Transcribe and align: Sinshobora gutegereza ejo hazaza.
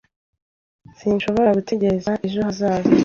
Sinshobora 0.97 1.55
gutegereza 1.57 2.11
ejo 2.25 2.39
hazaza. 2.47 2.91